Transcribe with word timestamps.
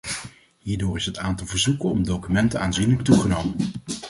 Hierdoor 0.59 0.97
is 0.97 1.05
het 1.05 1.17
aantal 1.17 1.47
verzoeken 1.47 1.89
om 1.89 2.03
documenten 2.03 2.59
aanzienlijk 2.61 3.01
toegenomen. 3.01 3.55